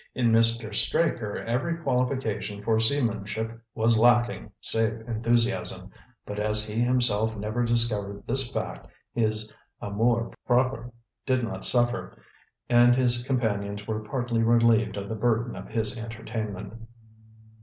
[0.15, 0.73] In Mr.
[0.73, 5.91] Straker every qualification for seamanship was lacking save enthusiasm,
[6.25, 10.91] but as he himself never discovered this fact, his amour propre
[11.27, 12.17] did not suffer,
[12.67, 16.73] and his companions were partly relieved of the burden of his entertainment.